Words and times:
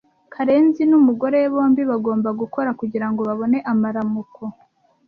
Karenzi 0.33 0.83
n'umugore 0.87 1.37
we 1.43 1.47
bombi 1.53 1.81
bagomba 1.91 2.29
gukora 2.41 2.69
kugirango 2.79 3.21
babone 3.29 3.57
amaramuko. 3.71 4.43